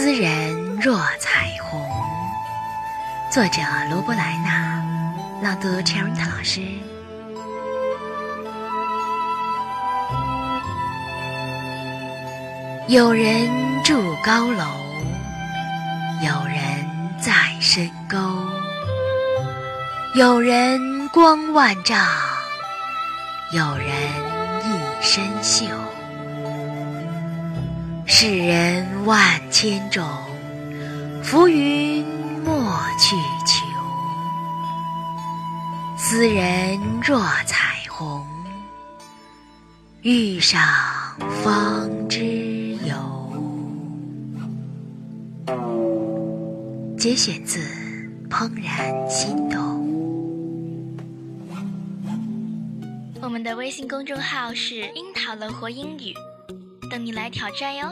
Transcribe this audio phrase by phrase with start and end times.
[0.00, 1.84] 斯人若彩虹，
[3.32, 4.80] 作者罗伯莱纳，
[5.42, 6.60] 朗读 c h e r i t 老师。
[12.86, 13.48] 有人
[13.82, 14.64] 住高楼，
[16.22, 18.16] 有人在深沟，
[20.14, 21.98] 有人光万丈，
[23.50, 23.88] 有人
[24.62, 25.87] 一身锈。
[28.10, 30.02] 世人万千种，
[31.22, 32.02] 浮云
[32.42, 33.14] 莫去
[33.46, 33.66] 求。
[35.96, 38.26] 斯人若彩虹，
[40.00, 40.58] 遇上
[41.44, 42.96] 方知有。
[46.96, 47.60] 节选自
[48.28, 49.60] 《怦然心动》。
[53.20, 56.14] 我们的微信公众号是“樱桃乐活英语”。
[56.88, 57.88] 等你来挑战哟！